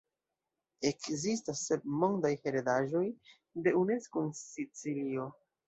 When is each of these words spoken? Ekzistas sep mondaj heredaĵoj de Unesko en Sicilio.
Ekzistas 0.89 1.61
sep 1.69 1.85
mondaj 2.05 2.33
heredaĵoj 2.47 3.03
de 3.69 3.77
Unesko 3.85 4.27
en 4.27 4.35
Sicilio. 4.43 5.31